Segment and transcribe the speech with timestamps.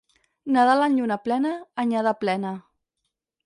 [0.55, 1.53] Nadal en lluna plena,
[1.87, 2.59] anyada plena.